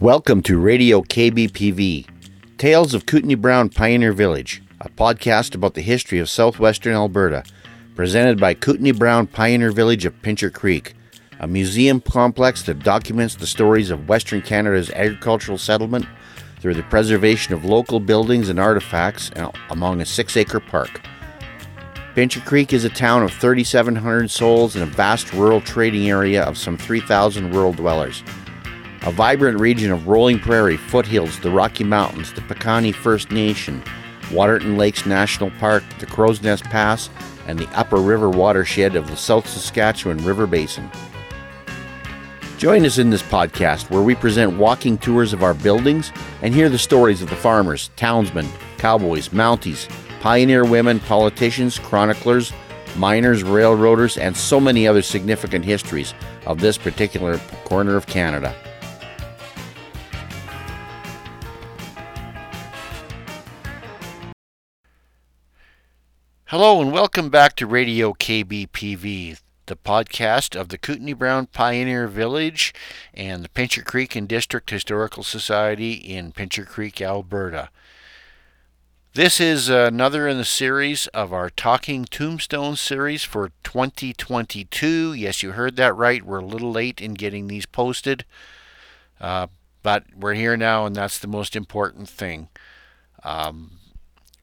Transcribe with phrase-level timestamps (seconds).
[0.00, 2.06] Welcome to Radio KBPV,
[2.58, 7.44] Tales of Kootenai Brown Pioneer Village, a podcast about the history of southwestern Alberta,
[7.94, 10.92] presented by Kootenai Brown Pioneer Village of Pincher Creek,
[11.40, 16.04] a museum complex that documents the stories of Western Canada's agricultural settlement
[16.60, 19.30] through the preservation of local buildings and artifacts
[19.70, 21.00] among a six acre park.
[22.14, 26.58] Pincher Creek is a town of 3,700 souls in a vast rural trading area of
[26.58, 28.22] some 3,000 rural dwellers
[29.06, 33.80] a vibrant region of rolling prairie, foothills, the Rocky Mountains, the Piikani First Nation,
[34.32, 37.08] Waterton Lakes National Park, the Crow's Nest Pass,
[37.46, 40.90] and the upper river watershed of the South Saskatchewan River Basin.
[42.58, 46.10] Join us in this podcast where we present walking tours of our buildings
[46.42, 49.88] and hear the stories of the farmers, townsmen, cowboys, mounties,
[50.20, 52.52] pioneer women, politicians, chroniclers,
[52.96, 56.12] miners, railroaders, and so many other significant histories
[56.44, 58.52] of this particular corner of Canada.
[66.50, 72.72] Hello and welcome back to Radio KBPV, the podcast of the Kootenai Brown Pioneer Village
[73.12, 77.68] and the Pincher Creek and District Historical Society in Pincher Creek, Alberta.
[79.14, 85.14] This is another in the series of our Talking Tombstone series for 2022.
[85.14, 86.24] Yes, you heard that right.
[86.24, 88.24] We're a little late in getting these posted,
[89.20, 89.48] uh,
[89.82, 92.50] but we're here now, and that's the most important thing.
[93.24, 93.78] Um,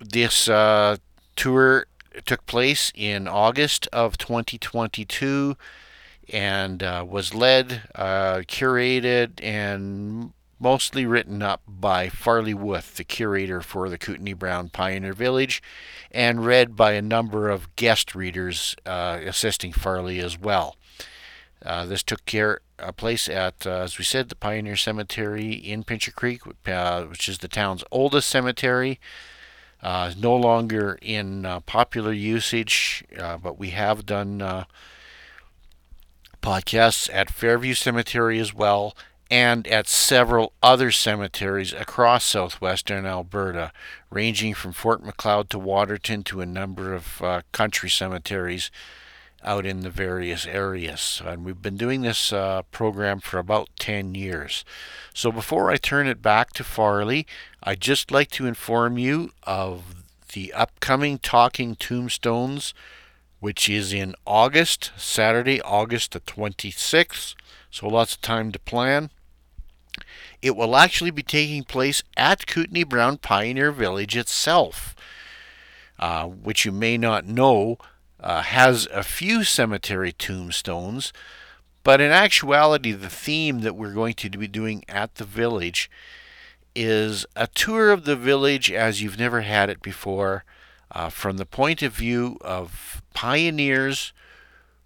[0.02, 0.98] this uh,
[1.38, 1.86] tour
[2.26, 5.56] took place in August of 2022
[6.32, 13.62] and uh, was led, uh, curated, and mostly written up by Farley Wuth, the curator
[13.62, 15.62] for the Kootenai Brown Pioneer Village,
[16.12, 20.78] and read by a number of guest readers uh, assisting Farley as well.
[21.66, 25.84] Uh, this took care uh, place at, uh, as we said, the Pioneer Cemetery in
[25.84, 29.00] Pincher Creek, which is the town's oldest cemetery
[29.84, 34.64] uh, no longer in uh, popular usage, uh, but we have done uh,
[36.42, 38.96] podcasts at Fairview Cemetery as well
[39.30, 43.72] and at several other cemeteries across southwestern Alberta,
[44.12, 48.70] ranging from Fort Macleod to Waterton to a number of uh, country cemeteries
[49.44, 51.22] out in the various areas.
[51.26, 54.64] And we've been doing this uh, program for about 10 years.
[55.14, 57.28] So before I turn it back to Farley,
[57.62, 60.04] I'd just like to inform you of
[60.34, 62.74] the upcoming Talking Tombstones,
[63.40, 67.36] which is in August, Saturday, August the 26th.
[67.70, 69.10] So lots of time to plan.
[70.42, 74.96] It will actually be taking place at Kootenai Brown Pioneer Village itself,
[76.00, 77.78] uh, which you may not know
[78.24, 81.12] uh, has a few cemetery tombstones,
[81.84, 85.92] but in actuality, the theme that we're going to be doing at the village
[86.74, 90.46] is a tour of the village as you've never had it before,
[90.92, 94.14] uh, from the point of view of pioneers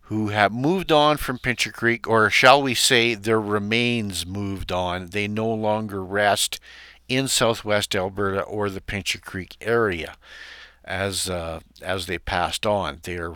[0.01, 5.07] who have moved on from Pincher Creek, or shall we say, their remains moved on.
[5.07, 6.59] They no longer rest
[7.07, 10.15] in southwest Alberta or the Pincher Creek area
[10.87, 12.99] as uh, as they passed on.
[13.03, 13.35] They are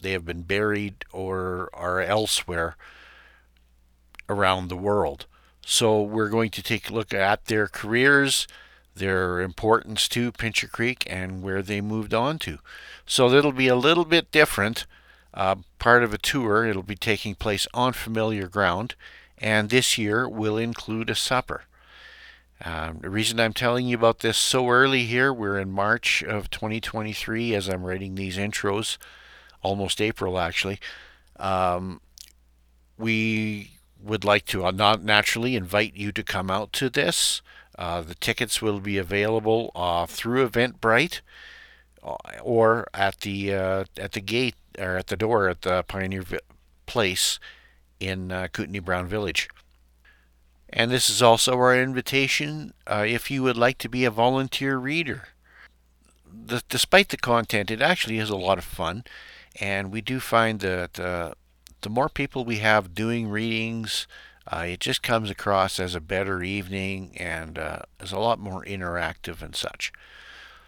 [0.00, 2.76] they have been buried or are elsewhere
[4.28, 5.26] around the world.
[5.64, 8.48] So we're going to take a look at their careers,
[8.94, 12.58] their importance to Pincher Creek, and where they moved on to.
[13.06, 14.86] So it'll be a little bit different.
[15.32, 16.64] Uh, part of a tour.
[16.64, 18.96] It'll be taking place on familiar ground,
[19.38, 21.64] and this year will include a supper.
[22.62, 26.50] Um, the reason I'm telling you about this so early here, we're in March of
[26.50, 28.98] 2023 as I'm writing these intros,
[29.62, 30.78] almost April actually.
[31.38, 32.00] Um,
[32.98, 33.72] we
[34.02, 37.40] would like to uh, not naturally invite you to come out to this.
[37.78, 41.20] Uh, the tickets will be available uh, through Eventbrite
[42.02, 46.24] uh, or at the uh, at the gate or at the door at the Pioneer
[46.84, 47.38] Place
[47.98, 49.48] in uh, Kootenai Brown Village.
[50.72, 54.78] And this is also our invitation uh, if you would like to be a volunteer
[54.78, 55.28] reader.
[56.32, 59.04] The, despite the content, it actually is a lot of fun,
[59.60, 61.32] and we do find that uh,
[61.80, 64.06] the more people we have doing readings,
[64.46, 68.64] uh, it just comes across as a better evening and uh, is a lot more
[68.64, 69.92] interactive and such.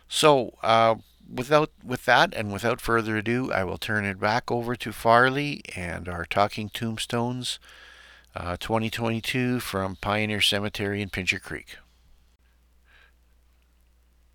[0.08, 0.96] So, uh,
[1.32, 5.62] without with that and without further ado, I will turn it back over to Farley
[5.76, 7.58] and our Talking Tombstones
[8.34, 11.76] uh, 2022 from Pioneer Cemetery in Pincher Creek.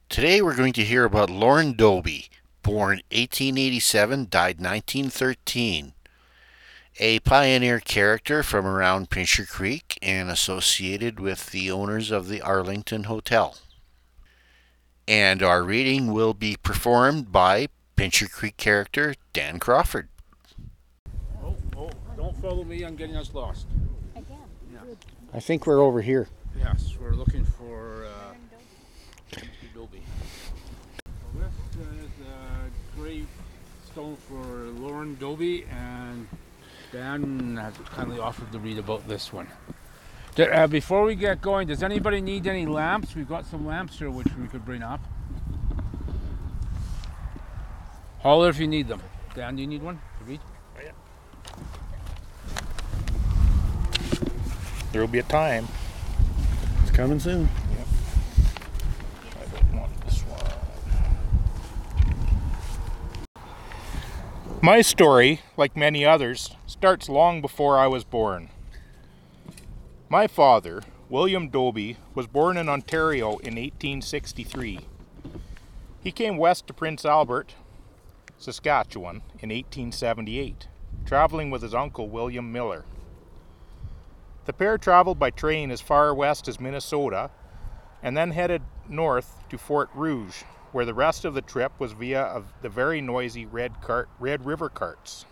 [0.09, 2.29] Today we're going to hear about Lorne Dobbie,
[2.63, 5.93] born 1887, died 1913.
[6.99, 13.03] a pioneer character from around Pincher Creek and associated with the owners of the Arlington
[13.03, 13.55] Hotel.
[15.07, 20.09] And our reading will be performed by Pincher Creek character Dan Crawford.
[22.41, 23.65] Don't follow me, I'm getting us lost.
[24.15, 24.37] Again.
[24.71, 24.79] Yeah.
[25.33, 26.27] I think we're over here.
[26.57, 29.39] Yes, we're looking for uh,
[29.73, 30.03] Dobbie.
[31.35, 33.27] Well, this is a grave
[33.91, 36.27] stone for Lorne Dobbie, and
[36.91, 39.47] Dan has kindly offered to read about this one.
[40.37, 43.15] Uh, before we get going, does anybody need any lamps?
[43.15, 45.01] We've got some lamps here which we could bring up.
[48.19, 49.01] Holler if you need them.
[49.33, 50.39] Dan, do you need one to read?
[54.97, 55.67] There will be a time.
[56.81, 57.47] It's coming soon.
[59.39, 60.41] I don't want this one.
[64.59, 68.49] My story, like many others, starts long before I was born.
[70.09, 74.79] My father, William Dobbie, was born in Ontario in 1863.
[76.01, 77.53] He came west to Prince Albert,
[78.39, 80.67] Saskatchewan, in 1878,
[81.05, 82.83] traveling with his uncle William Miller.
[84.47, 87.31] The pair traveled by train as far west as Minnesota
[88.01, 92.43] and then headed north to Fort Rouge, where the rest of the trip was via
[92.61, 95.25] the very noisy Red, cart, Red River carts.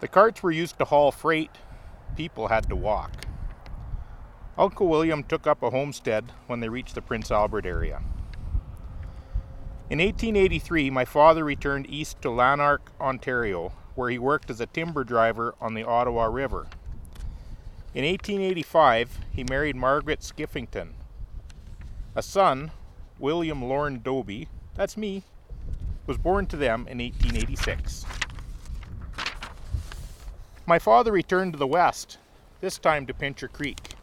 [0.00, 1.50] The carts were used to haul freight,
[2.14, 3.24] people had to walk.
[4.58, 8.02] Uncle William took up a homestead when they reached the Prince Albert area.
[9.88, 15.04] In 1883, my father returned east to Lanark, Ontario, where he worked as a timber
[15.04, 16.66] driver on the Ottawa River.
[17.96, 20.88] In 1885, he married Margaret Skiffington.
[22.14, 22.70] A son,
[23.18, 25.22] William Lorne Dobbie, that's me,
[26.06, 28.04] was born to them in 1886.
[30.66, 32.18] My father returned to the west,
[32.60, 33.94] this time to Pincher Creek.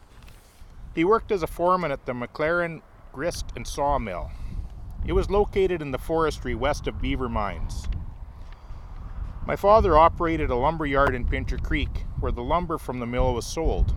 [0.95, 2.81] He worked as a foreman at the McLaren
[3.11, 4.31] Grist and Sawmill.
[5.05, 7.87] It was located in the forestry west of Beaver Mines.
[9.45, 13.33] My father operated a lumber yard in Pincher Creek where the lumber from the mill
[13.33, 13.93] was sold.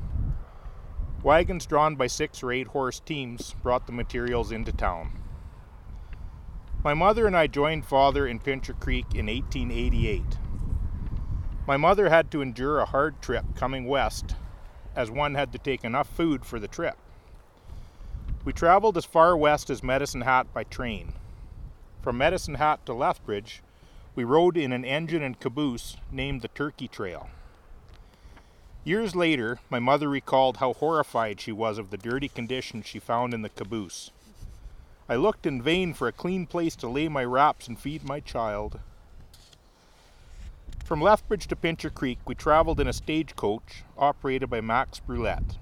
[1.23, 5.21] Wagons drawn by six or eight horse teams brought the materials into town.
[6.83, 10.23] My mother and I joined father in Pincher Creek in 1888.
[11.67, 14.35] My mother had to endure a hard trip coming west
[14.97, 16.97] as one had to take enough food for the trip.
[18.45, 21.13] We traveled as far west as Medicine Hat by train.
[22.03, 23.63] From Medicine Hat to Lethbridge,
[24.17, 27.29] we rode in an engine and caboose named the Turkey Trail.
[28.83, 33.35] Years later, my mother recalled how horrified she was of the dirty condition she found
[33.35, 34.11] in the caboose.
[35.07, 38.21] I looked in vain for a clean place to lay my wraps and feed my
[38.21, 38.81] child.
[40.85, 45.59] From Lethbridge to Pincher Creek, we traveled in a stagecoach operated by Max Brulette.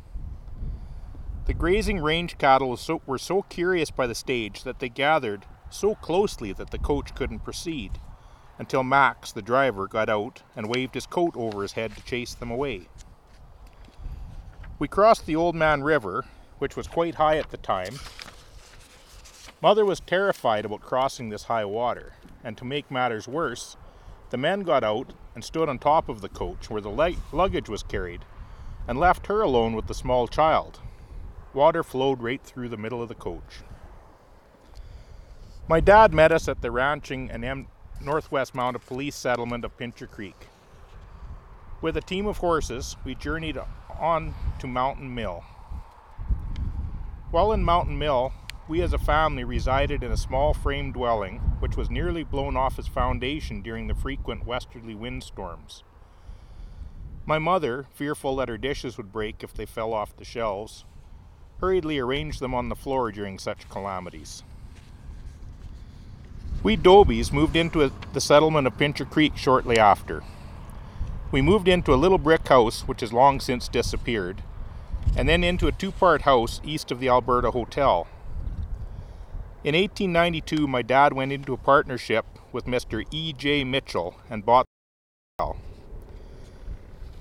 [1.46, 5.96] The grazing range cattle so, were so curious by the stage that they gathered so
[5.96, 7.98] closely that the coach couldn't proceed
[8.58, 12.34] until Max, the driver, got out and waved his coat over his head to chase
[12.34, 12.88] them away.
[14.78, 16.24] We crossed the Old Man River,
[16.58, 17.98] which was quite high at the time.
[19.60, 23.76] Mother was terrified about crossing this high water, and to make matters worse,
[24.30, 27.68] the men got out and stood on top of the coach where the light luggage
[27.68, 28.24] was carried
[28.86, 30.80] and left her alone with the small child.
[31.52, 33.62] Water flowed right through the middle of the coach.
[35.68, 37.68] My dad met us at the ranching and M-
[38.00, 40.48] Northwest Mounted Police settlement of Pincher Creek.
[41.80, 43.58] With a team of horses, we journeyed
[43.98, 45.44] on to Mountain Mill.
[47.30, 48.32] While in Mountain Mill,
[48.68, 52.78] we as a family resided in a small frame dwelling which was nearly blown off
[52.78, 55.82] its foundation during the frequent westerly windstorms.
[57.26, 60.84] My mother, fearful that her dishes would break if they fell off the shelves,
[61.60, 64.42] hurriedly arranged them on the floor during such calamities.
[66.64, 70.24] We Dobbies moved into the settlement of Pincher Creek shortly after.
[71.30, 74.42] We moved into a little brick house which has long since disappeared,
[75.14, 78.06] and then into a two part house east of the Alberta Hotel.
[79.62, 83.04] In 1892, my dad went into a partnership with Mr.
[83.10, 83.64] E.J.
[83.64, 84.64] Mitchell and bought
[85.36, 85.60] the hotel.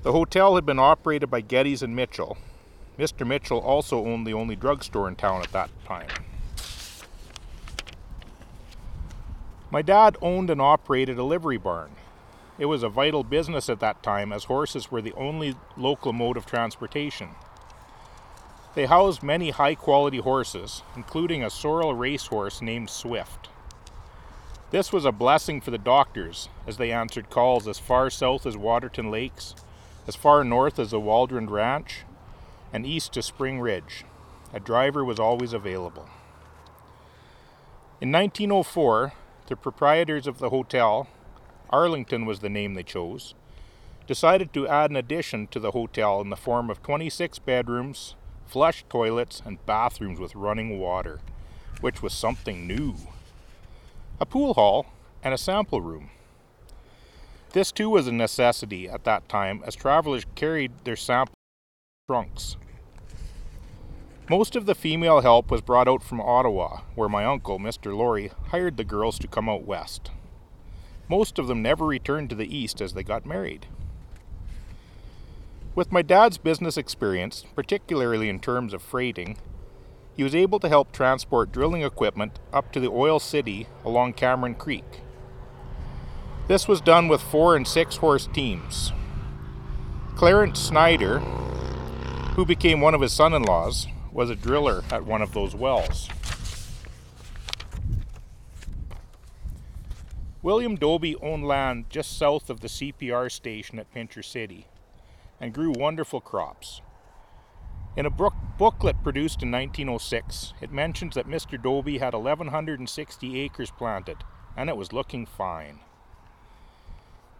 [0.03, 2.37] The hotel had been operated by Geddes and Mitchell.
[2.97, 3.27] Mr.
[3.27, 6.07] Mitchell also owned the only drugstore in town at that time.
[9.73, 11.95] My dad owned and operated a livery barn.
[12.59, 16.37] It was a vital business at that time as horses were the only local mode
[16.37, 17.29] of transportation.
[18.75, 23.49] They housed many high quality horses, including a sorrel racehorse named Swift.
[24.69, 28.55] This was a blessing for the doctors as they answered calls as far south as
[28.55, 29.55] Waterton Lakes,
[30.07, 32.01] as far north as the Waldron Ranch,
[32.71, 34.05] and east to Spring Ridge.
[34.53, 36.09] A driver was always available.
[37.99, 39.13] In 1904,
[39.47, 41.07] the proprietors of the hotel,
[41.69, 43.33] Arlington was the name they chose,
[44.07, 48.85] decided to add an addition to the hotel in the form of 26 bedrooms, flush
[48.89, 51.19] toilets, and bathrooms with running water,
[51.81, 52.95] which was something new.
[54.19, 54.87] A pool hall
[55.23, 56.09] and a sample room.
[57.51, 61.35] This too was a necessity at that time as travelers carried their sample
[62.09, 62.57] trunks.
[64.29, 67.95] Most of the female help was brought out from Ottawa, where my uncle, Mr.
[67.95, 70.11] Laurie, hired the girls to come out west.
[71.09, 73.65] Most of them never returned to the east as they got married.
[75.75, 79.37] With my dad's business experience, particularly in terms of freighting,
[80.15, 84.55] he was able to help transport drilling equipment up to the Oil City along Cameron
[84.55, 85.01] Creek.
[86.47, 88.93] This was done with four and six horse teams.
[90.15, 91.19] Clarence Snyder,
[92.35, 95.55] who became one of his son in laws, was a driller at one of those
[95.55, 96.07] wells.
[100.43, 104.67] William Dobbie owned land just south of the CPR station at Pincher City
[105.39, 106.81] and grew wonderful crops.
[107.95, 111.61] In a book, booklet produced in 1906, it mentions that Mr.
[111.61, 114.17] Dobbie had 1,160 acres planted,
[114.57, 115.79] and it was looking fine.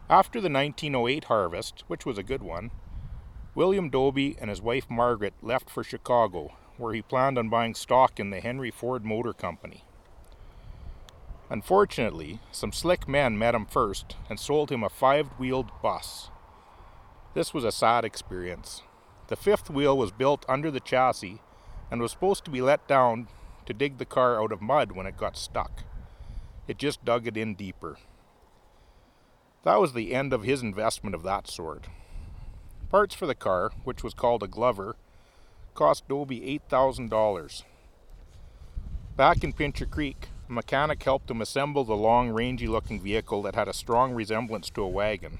[0.10, 2.72] After the 1908 harvest, which was a good one,
[3.56, 6.52] William Dobbie and his wife Margaret left for Chicago,
[6.84, 9.86] where he planned on buying stock in the Henry Ford Motor Company.
[11.50, 16.30] Unfortunately, some slick men met him first and sold him a five wheeled bus.
[17.34, 18.82] This was a sad experience.
[19.28, 21.42] The fifth wheel was built under the chassis
[21.90, 23.30] and was supposed to be let down
[23.66, 25.84] to dig the car out of mud when it got stuck.
[26.68, 27.98] It just dug it in deeper.
[29.64, 31.86] That was the end of his investment of that sort.
[32.90, 34.98] Parts for the car, which was called a Glover,
[35.74, 37.64] cost Dobbie $8,000.
[39.16, 43.56] Back in Pincher Creek, a mechanic helped him assemble the long, rangy looking vehicle that
[43.56, 45.40] had a strong resemblance to a wagon.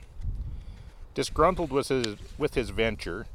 [1.14, 3.28] Disgruntled with his, with his venture,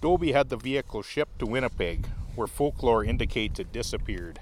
[0.00, 4.40] Dobbie had the vehicle shipped to Winnipeg, where folklore indicates it disappeared.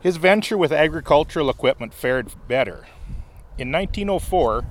[0.00, 2.86] His venture with agricultural equipment fared better.
[3.58, 4.64] In 1904,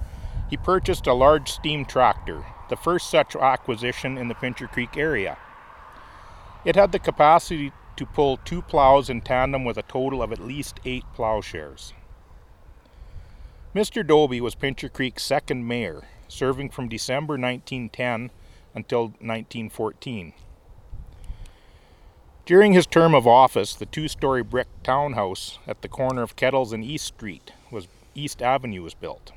[0.50, 5.38] he purchased a large steam tractor, the first such acquisition in the Pincher Creek area.
[6.66, 10.40] It had the capacity to pull two plows in tandem with a total of at
[10.40, 11.94] least eight plowshares.
[13.76, 14.06] Mr.
[14.06, 18.32] Dobbie was Pincher Creek's second mayor, serving from December 1910
[18.74, 20.34] until 1914.
[22.46, 26.84] During his term of office, the two-story brick townhouse at the corner of Kettles and
[26.84, 29.32] East Street was East Avenue was built.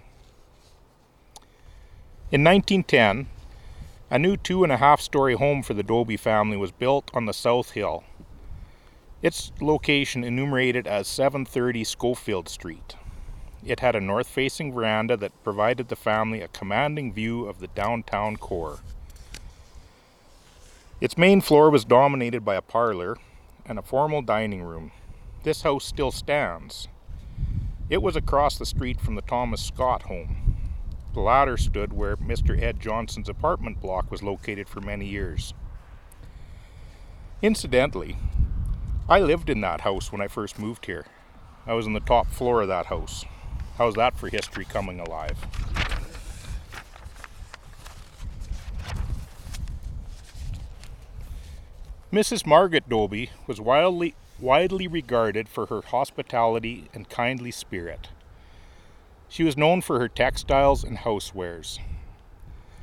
[2.32, 3.26] In 1910,
[4.08, 7.26] a new two and a half story home for the Dobbie family was built on
[7.26, 8.04] the South Hill.
[9.20, 12.96] Its location enumerated as 730 Schofield Street.
[13.62, 17.66] It had a north facing veranda that provided the family a commanding view of the
[17.66, 18.78] downtown core.
[21.02, 23.18] Its main floor was dominated by a parlor
[23.66, 24.90] and a formal dining room.
[25.42, 26.88] This house still stands.
[27.90, 30.61] It was across the street from the Thomas Scott home.
[31.14, 32.60] The latter stood where Mr.
[32.60, 35.52] Ed Johnson's apartment block was located for many years.
[37.42, 38.16] Incidentally,
[39.08, 41.04] I lived in that house when I first moved here.
[41.66, 43.24] I was on the top floor of that house.
[43.76, 45.36] How's that for history coming alive?
[52.12, 52.46] Mrs.
[52.46, 58.08] Margaret Dobbie was wildly, widely regarded for her hospitality and kindly spirit.
[59.32, 61.78] She was known for her textiles and housewares.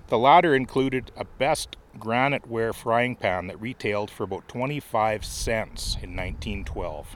[0.07, 5.93] The latter included a best granite ware frying pan that retailed for about 25 cents
[6.01, 7.15] in 1912.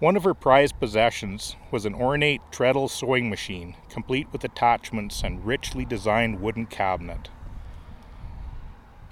[0.00, 5.46] One of her prized possessions was an ornate treadle sewing machine, complete with attachments and
[5.46, 7.28] richly designed wooden cabinet.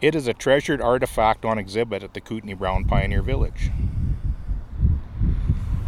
[0.00, 3.70] It is a treasured artifact on exhibit at the Kootenai Brown Pioneer Village.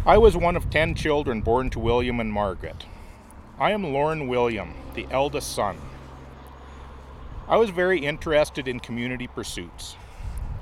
[0.09, 2.87] I was one of ten children born to William and Margaret.
[3.59, 5.77] I am Lorne William, the eldest son.
[7.47, 9.97] I was very interested in community pursuits.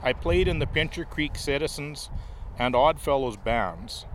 [0.04, 2.10] I played in the Pincher Creek Citizens
[2.60, 4.06] and Oddfellows bands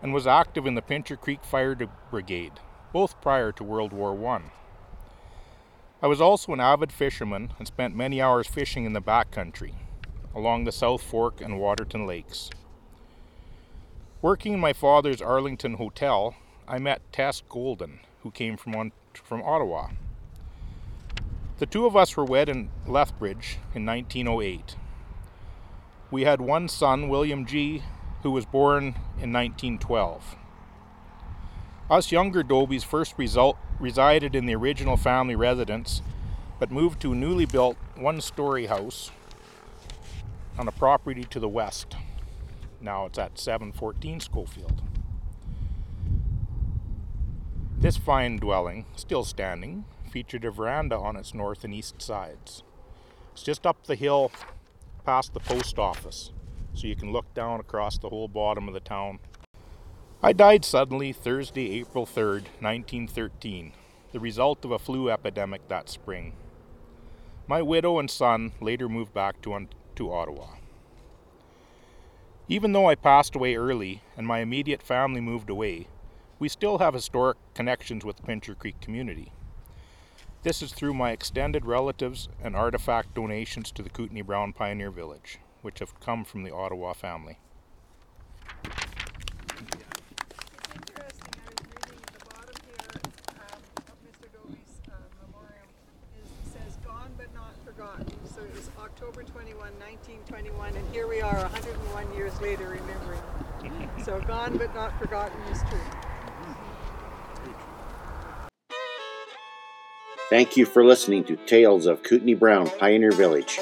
[0.00, 1.76] and was active in the Pincher Creek Fire
[2.12, 2.60] Brigade,
[2.92, 4.42] both prior to World War I.
[6.00, 9.74] I was also an avid fisherman and spent many hours fishing in the backcountry,
[10.36, 12.48] along the South Fork and Waterton Lakes.
[14.20, 16.34] Working in my father's Arlington hotel,
[16.66, 19.90] I met Tess Golden, who came from, on, from Ottawa.
[21.60, 24.74] The two of us were wed in Lethbridge in 1908.
[26.10, 27.84] We had one son, William G.,
[28.24, 28.86] who was born
[29.22, 30.34] in 1912.
[31.88, 36.02] Us younger Dobbies first result, resided in the original family residence,
[36.58, 39.12] but moved to a newly built one story house
[40.58, 41.94] on a property to the west.
[42.80, 44.82] Now it's at 714 Schofield.
[47.80, 52.62] This fine dwelling, still standing, featured a veranda on its north and east sides.
[53.32, 54.32] It's just up the hill
[55.04, 56.32] past the post office,
[56.74, 59.20] so you can look down across the whole bottom of the town.
[60.22, 63.72] I died suddenly Thursday, April 3rd, 1913,
[64.12, 66.32] the result of a flu epidemic that spring.
[67.46, 70.57] My widow and son later moved back to, to Ottawa.
[72.50, 75.86] Even though I passed away early and my immediate family moved away,
[76.38, 79.32] we still have historic connections with the Pincher Creek community.
[80.44, 85.40] This is through my extended relatives and artifact donations to the Kootenai Brown Pioneer Village,
[85.60, 87.38] which have come from the Ottawa family.
[98.34, 103.88] So it was October 21, 1921, and here we are 101 years later remembering.
[104.04, 105.78] so gone but not forgotten is true.
[110.30, 113.60] Thank you for listening to Tales of Kootenai Brown Pioneer Village.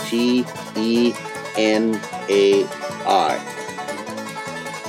[0.06, 0.44] T
[0.76, 1.14] E
[1.56, 2.64] N A
[3.06, 3.38] I.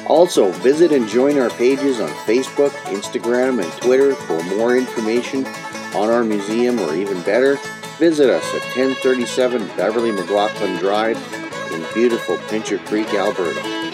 [0.07, 5.45] Also, visit and join our pages on Facebook, Instagram, and Twitter for more information
[5.95, 7.59] on our museum, or even better,
[7.99, 11.42] visit us at 1037 Beverly McLaughlin Drive
[11.93, 13.92] beautiful Pincher Creek, Alberta.